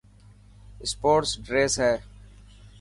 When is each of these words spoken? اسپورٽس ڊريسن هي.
اسپورٽس 0.85 1.31
ڊريسن 1.45 1.79
هي. 1.85 1.93